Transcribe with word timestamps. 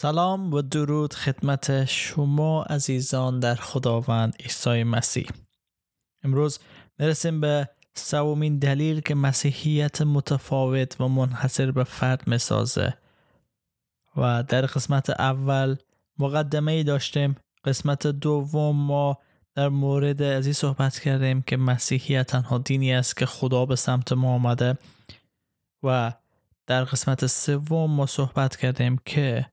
سلام 0.00 0.54
و 0.54 0.62
درود 0.62 1.14
خدمت 1.14 1.84
شما 1.84 2.62
عزیزان 2.62 3.40
در 3.40 3.54
خداوند 3.54 4.36
عیسی 4.40 4.84
مسیح. 4.84 5.26
امروز 6.24 6.58
می‌رسیم 6.98 7.40
به 7.40 7.68
سومین 7.94 8.58
دلیل 8.58 9.00
که 9.00 9.14
مسیحیت 9.14 10.02
متفاوت 10.02 11.00
و 11.00 11.08
منحصر 11.08 11.70
به 11.70 11.84
فرد 11.84 12.26
می‌سازه. 12.26 12.94
و 14.16 14.42
در 14.42 14.66
قسمت 14.66 15.10
اول 15.10 15.76
مقدمه 16.18 16.72
ای 16.72 16.84
داشتیم 16.84 17.36
قسمت 17.64 18.06
دوم 18.06 18.76
ما 18.76 19.18
در 19.54 19.68
مورد 19.68 20.22
از 20.22 20.46
این 20.46 20.54
صحبت 20.54 20.98
کردیم 20.98 21.42
که 21.42 21.56
مسیحیت 21.56 22.26
تنها 22.26 22.58
دینی 22.58 22.92
است 22.92 23.16
که 23.16 23.26
خدا 23.26 23.66
به 23.66 23.76
سمت 23.76 24.12
ما 24.12 24.34
آمده. 24.34 24.78
و 25.82 26.12
در 26.66 26.84
قسمت 26.84 27.26
سوم 27.26 27.90
ما 27.90 28.06
صحبت 28.06 28.56
کردیم 28.56 29.00
که 29.04 29.46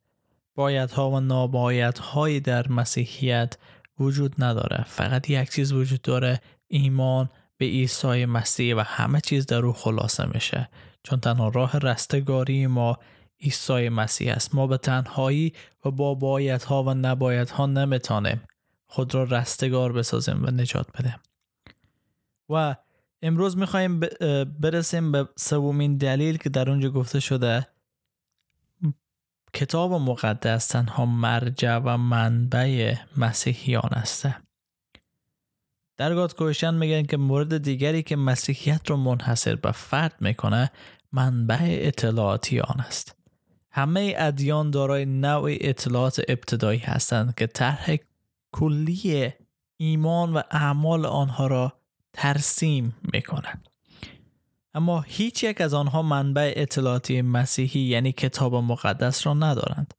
بایدها 0.55 1.11
و 1.11 1.19
نابایدهایی 1.19 2.39
در 2.39 2.67
مسیحیت 2.67 3.57
وجود 3.99 4.43
نداره. 4.43 4.83
فقط 4.87 5.29
یک 5.29 5.49
چیز 5.51 5.73
وجود 5.73 6.01
داره 6.01 6.41
ایمان 6.67 7.29
به 7.57 7.65
عیسی 7.65 8.25
مسیح 8.25 8.75
و 8.75 8.79
همه 8.79 9.21
چیز 9.21 9.45
در 9.45 9.65
او 9.65 9.73
خلاصه 9.73 10.25
میشه. 10.33 10.69
چون 11.03 11.19
تنها 11.19 11.49
راه 11.49 11.77
رستگاری 11.77 12.67
ما 12.67 12.97
عیسی 13.41 13.89
مسیح 13.89 14.33
است. 14.33 14.55
ما 14.55 14.67
به 14.67 14.77
تنهایی 14.77 15.53
و 15.85 15.91
با 15.91 16.13
بایدها 16.13 16.83
و 16.83 16.93
نبایدها 16.93 17.65
نمیتانیم 17.65 18.41
خود 18.87 19.15
را 19.15 19.23
رستگار 19.23 19.93
بسازیم 19.93 20.43
و 20.43 20.51
نجات 20.51 20.87
بدیم. 20.97 21.19
و 22.49 22.75
امروز 23.21 23.57
می‌خوایم 23.57 23.99
برسیم 24.59 25.11
به 25.11 25.27
سومین 25.35 25.97
دلیل 25.97 26.37
که 26.37 26.49
در 26.49 26.69
اونجا 26.69 26.89
گفته 26.89 27.19
شده. 27.19 27.67
کتاب 29.55 29.93
مقدس 29.93 30.67
تنها 30.67 31.05
مرجع 31.05 31.77
و 31.77 31.97
منبع 31.97 32.95
مسیحیان 33.17 33.89
است. 33.91 34.27
در 35.97 36.15
گادکوشن 36.15 36.73
میگن 36.73 37.03
که 37.03 37.17
مورد 37.17 37.57
دیگری 37.57 38.03
که 38.03 38.15
مسیحیت 38.15 38.89
رو 38.89 38.97
منحصر 38.97 39.55
به 39.55 39.71
فرد 39.71 40.15
می‌کنه 40.19 40.71
منبع 41.11 41.57
اطلاعاتی 41.61 42.59
آن 42.59 42.79
است. 42.79 43.15
همه 43.71 44.13
ادیان 44.17 44.71
دارای 44.71 45.05
نوع 45.05 45.51
اطلاعات 45.61 46.21
ابتدایی 46.27 46.79
هستند 46.79 47.35
که 47.35 47.47
طرح 47.47 47.95
کلی 48.51 49.33
ایمان 49.77 50.33
و 50.33 50.41
اعمال 50.51 51.05
آنها 51.05 51.47
را 51.47 51.73
ترسیم 52.13 52.95
می‌کنند. 53.13 53.69
اما 54.75 55.01
هیچ 55.01 55.43
یک 55.43 55.61
از 55.61 55.73
آنها 55.73 56.01
منبع 56.01 56.53
اطلاعاتی 56.55 57.21
مسیحی 57.21 57.79
یعنی 57.79 58.11
کتاب 58.11 58.55
مقدس 58.55 59.27
را 59.27 59.33
ندارند. 59.33 59.93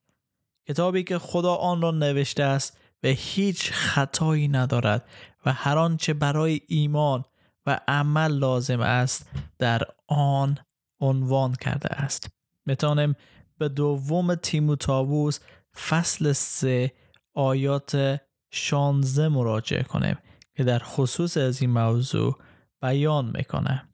کتابی 0.68 1.04
که 1.04 1.18
خدا 1.18 1.54
آن 1.54 1.82
را 1.82 1.90
نوشته 1.90 2.42
است 2.42 2.78
و 3.02 3.08
هیچ 3.08 3.72
خطایی 3.72 4.48
ندارد 4.48 5.08
و 5.46 5.52
هر 5.52 5.78
آنچه 5.78 6.14
برای 6.14 6.60
ایمان 6.68 7.24
و 7.66 7.80
عمل 7.88 8.32
لازم 8.32 8.80
است 8.80 9.30
در 9.58 9.82
آن 10.08 10.58
عنوان 11.00 11.54
کرده 11.54 11.94
است. 11.94 12.30
می‌تونیم 12.66 13.14
به 13.58 13.68
دوم 13.68 14.34
تیموتائوس 14.34 15.40
فصل 15.88 16.32
سه 16.32 16.92
آیات 17.34 18.20
16 18.50 19.28
مراجعه 19.28 19.82
کنیم 19.82 20.18
که 20.56 20.64
در 20.64 20.78
خصوص 20.78 21.36
از 21.36 21.62
این 21.62 21.70
موضوع 21.70 22.38
بیان 22.82 23.32
می‌کنه. 23.36 23.88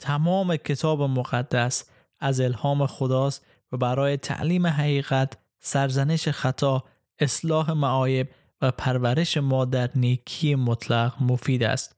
تمام 0.00 0.56
کتاب 0.56 1.02
مقدس 1.02 1.84
از 2.20 2.40
الهام 2.40 2.86
خداست 2.86 3.46
و 3.72 3.76
برای 3.76 4.16
تعلیم 4.16 4.66
حقیقت، 4.66 5.38
سرزنش 5.60 6.28
خطا، 6.28 6.84
اصلاح 7.18 7.72
معایب 7.72 8.28
و 8.62 8.70
پرورش 8.70 9.36
ما 9.36 9.64
در 9.64 9.90
نیکی 9.94 10.54
مطلق 10.54 11.14
مفید 11.20 11.62
است 11.62 11.96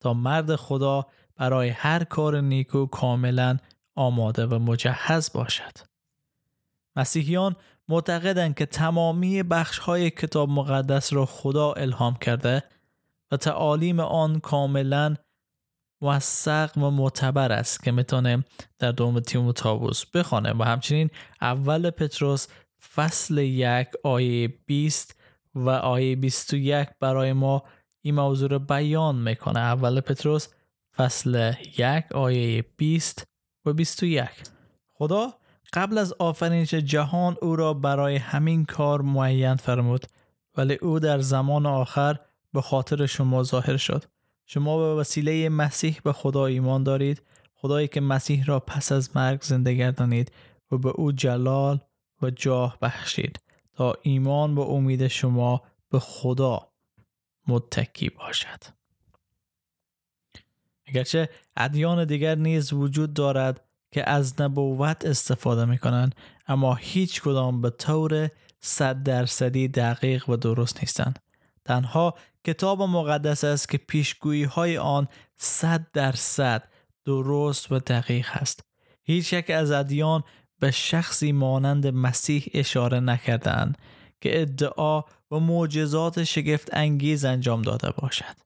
تا 0.00 0.14
مرد 0.14 0.56
خدا 0.56 1.06
برای 1.36 1.68
هر 1.68 2.04
کار 2.04 2.40
نیکو 2.40 2.86
کاملا 2.86 3.56
آماده 3.94 4.46
و 4.46 4.58
مجهز 4.58 5.32
باشد. 5.32 5.72
مسیحیان 6.96 7.56
معتقدند 7.88 8.54
که 8.54 8.66
تمامی 8.66 9.42
بخش 9.42 9.78
های 9.78 10.10
کتاب 10.10 10.48
مقدس 10.48 11.12
را 11.12 11.26
خدا 11.26 11.72
الهام 11.72 12.16
کرده 12.16 12.62
و 13.30 13.36
تعالیم 13.36 14.00
آن 14.00 14.40
کاملا 14.40 15.14
موثق 16.00 16.78
و 16.78 16.90
معتبر 16.90 17.52
است 17.52 17.82
که 17.82 17.92
می‌تونه 17.92 18.44
در 18.78 18.92
دوم 18.92 19.20
تیموتائوس 19.20 20.06
بخوانه 20.06 20.52
و 20.52 20.62
همچنین 20.62 21.10
اول 21.40 21.90
پتروس 21.90 22.46
فصل 22.94 23.38
یک 23.38 23.88
آیه 24.04 24.48
20 24.66 25.20
و 25.54 25.70
آیه 25.70 26.16
21 26.16 26.88
برای 27.00 27.32
ما 27.32 27.62
این 28.02 28.14
موضوع 28.14 28.50
رو 28.50 28.58
بیان 28.58 29.16
می‌کنه. 29.16 29.60
اول 29.60 30.00
پتروس 30.00 30.48
فصل 30.96 31.52
یک 31.78 32.12
آیه 32.12 32.64
20 32.76 33.24
و 33.66 33.72
21 33.72 34.28
خدا 34.92 35.34
قبل 35.72 35.98
از 35.98 36.12
آفرینش 36.12 36.74
جهان 36.74 37.36
او 37.42 37.56
را 37.56 37.74
برای 37.74 38.16
همین 38.16 38.64
کار 38.64 39.02
معین 39.02 39.56
فرمود 39.56 40.06
ولی 40.56 40.74
او 40.74 40.98
در 40.98 41.18
زمان 41.18 41.66
آخر 41.66 42.18
به 42.52 42.62
خاطر 42.62 43.06
شما 43.06 43.42
ظاهر 43.42 43.76
شد. 43.76 44.04
شما 44.46 44.78
به 44.78 45.00
وسیله 45.00 45.48
مسیح 45.48 46.00
به 46.04 46.12
خدا 46.12 46.46
ایمان 46.46 46.82
دارید. 46.82 47.22
خدایی 47.54 47.88
که 47.88 48.00
مسیح 48.00 48.44
را 48.44 48.60
پس 48.60 48.92
از 48.92 49.16
مرگ 49.16 49.42
زنده 49.42 49.74
گردانید 49.74 50.32
و 50.70 50.78
به 50.78 50.88
او 50.88 51.12
جلال 51.12 51.80
و 52.22 52.30
جاه 52.30 52.78
بخشید 52.82 53.40
تا 53.74 53.94
ایمان 54.02 54.54
و 54.54 54.60
امید 54.60 55.08
شما 55.08 55.62
به 55.90 55.98
خدا 55.98 56.68
متکی 57.48 58.08
باشد. 58.08 58.62
اگرچه 60.86 61.28
ادیان 61.56 62.04
دیگر 62.04 62.34
نیز 62.34 62.72
وجود 62.72 63.14
دارد 63.14 63.64
که 63.92 64.10
از 64.10 64.40
نبوت 64.40 65.04
استفاده 65.04 65.64
می 65.64 65.78
کنند 65.78 66.14
اما 66.46 66.74
هیچ 66.74 67.22
کدام 67.22 67.60
به 67.60 67.70
طور 67.70 68.30
صد 68.60 69.02
درصدی 69.02 69.68
دقیق 69.68 70.28
و 70.28 70.36
درست 70.36 70.80
نیستند. 70.80 71.18
تنها 71.64 72.14
کتاب 72.44 72.82
مقدس 72.82 73.44
است 73.44 73.68
که 73.68 73.78
پیشگویی 73.78 74.44
های 74.44 74.78
آن 74.78 75.08
صد 75.36 75.86
درصد 75.92 76.68
درست 77.04 77.72
و 77.72 77.78
دقیق 77.78 78.28
است. 78.32 78.60
هیچ 79.02 79.32
یک 79.32 79.50
از 79.50 79.70
ادیان 79.70 80.22
به 80.60 80.70
شخصی 80.70 81.32
مانند 81.32 81.86
مسیح 81.86 82.46
اشاره 82.54 83.00
نکردند 83.00 83.78
که 84.20 84.40
ادعا 84.40 85.02
و 85.30 85.38
معجزات 85.38 86.24
شگفت 86.24 86.74
انگیز 86.74 87.24
انجام 87.24 87.62
داده 87.62 87.90
باشد. 87.90 88.36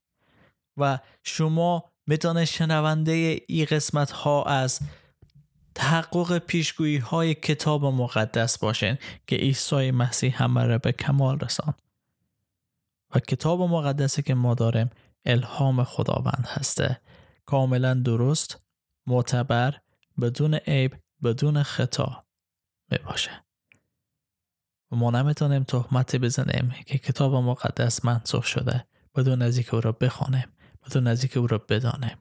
و 0.77 0.99
شما 1.25 1.85
می‌تونه 2.07 2.45
شنونده 2.45 3.41
ای 3.47 3.65
قسمت 3.65 4.11
ها 4.11 4.45
از 4.45 4.81
تحقق 5.75 6.39
پیشگویی 6.39 6.97
های 6.97 7.35
کتاب 7.35 7.85
مقدس 7.85 8.59
باشین 8.59 8.99
که 9.27 9.37
عیسی 9.37 9.91
مسیح 9.91 10.43
همه 10.43 10.65
را 10.65 10.79
به 10.79 10.93
کمال 10.93 11.39
رساند. 11.39 11.88
و 13.15 13.19
کتاب 13.19 13.61
مقدسی 13.61 14.23
که 14.23 14.35
ما 14.35 14.55
داریم 14.55 14.91
الهام 15.25 15.85
خداوند 15.85 16.45
هسته. 16.49 17.01
کاملا 17.45 17.95
درست 17.95 18.61
معتبر 19.07 19.75
بدون 20.21 20.55
عیب 20.55 20.97
بدون 21.23 21.63
خطا 21.63 22.25
می 22.91 22.99
باشه 22.99 23.31
و 24.93 24.97
ما 24.97 25.11
نمی‌تونیم 25.11 25.63
تهمت 25.63 26.17
بزنیم 26.17 26.75
که 26.87 26.99
کتاب 26.99 27.35
مقدس 27.35 28.05
منسوخ 28.05 28.45
شده 28.47 28.87
بدون 29.15 29.43
از 29.43 29.59
او 29.73 29.81
را 29.81 29.93
بخوانیم 29.93 30.53
بدون 30.87 31.07
از 31.07 31.37
او 31.37 31.47
را 31.47 31.59
بدانیم. 31.59 32.19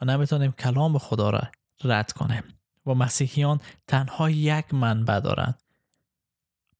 و 0.00 0.04
نمی‌تونیم 0.04 0.52
کلام 0.52 0.98
خدا 0.98 1.30
را 1.30 1.42
رد 1.84 2.12
کنیم. 2.12 2.42
و 2.86 2.94
مسیحیان 2.94 3.60
تنها 3.86 4.30
یک 4.30 4.74
منبع 4.74 5.20
دارند. 5.20 5.62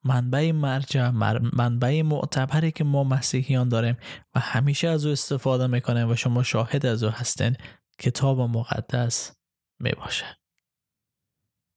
منبع 0.05 0.53
مرجع 0.53 1.11
منبع 1.53 2.03
معتبری 2.03 2.73
که 2.73 2.85
ما 2.85 3.05
مسیحیان 3.05 3.69
داریم 3.69 3.97
و 4.35 4.41
همیشه 4.41 4.89
از 4.89 5.07
او 5.07 5.13
استفاده 5.13 5.67
می‌کنیم 5.67 6.11
و 6.11 6.15
شما 6.15 6.43
شاهد 6.43 6.87
از 6.87 7.03
او 7.03 7.11
هستین. 7.11 7.57
کتاب 7.99 8.41
مقدس 8.41 9.33
می 9.81 9.93
باشه 9.93 10.25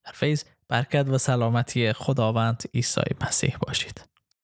در 0.06 0.12
فیض 0.12 0.44
برکت 0.70 1.08
و 1.08 1.18
سلامتی 1.18 1.94
خداوند 1.94 2.64
عیسی 2.74 3.02
مسیح 3.22 3.58
باشید. 3.68 4.07